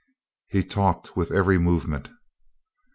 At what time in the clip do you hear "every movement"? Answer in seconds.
1.29-2.09